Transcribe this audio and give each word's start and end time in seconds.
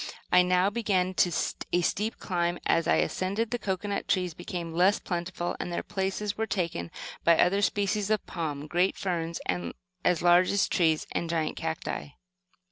I 0.31 0.41
now 0.41 0.71
began 0.71 1.09
a 1.19 1.81
steep 1.83 2.17
climb. 2.17 2.57
As 2.65 2.87
I 2.87 2.95
ascended, 2.95 3.51
the 3.51 3.59
cocoanut 3.59 4.07
trees 4.07 4.33
became 4.33 4.73
less 4.73 4.97
plentiful, 4.97 5.55
and 5.59 5.71
their 5.71 5.83
places 5.83 6.35
were 6.35 6.47
taken 6.47 6.89
by 7.23 7.37
other 7.37 7.61
species 7.61 8.09
of 8.09 8.25
palm, 8.25 8.65
great 8.65 8.97
ferns 8.97 9.39
as 10.03 10.23
large 10.23 10.49
as 10.49 10.67
trees, 10.67 11.05
and 11.11 11.29
giant 11.29 11.55
cacti. 11.55 12.15